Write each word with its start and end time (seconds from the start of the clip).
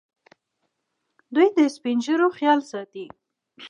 دوی 1.33 1.47
د 1.55 1.57
سپین 1.75 1.97
ږیرو 2.05 2.27
خیال 2.37 2.59
ساتي. 2.71 3.05